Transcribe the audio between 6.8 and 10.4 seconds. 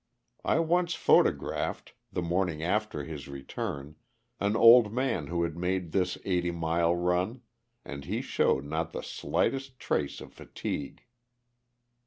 run, and he showed not the slightest trace of